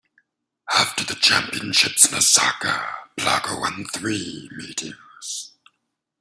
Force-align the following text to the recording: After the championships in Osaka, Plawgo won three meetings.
After 0.73 1.03
the 1.03 1.13
championships 1.13 2.07
in 2.09 2.17
Osaka, 2.17 2.91
Plawgo 3.19 3.59
won 3.59 3.85
three 3.85 4.49
meetings. 4.51 5.51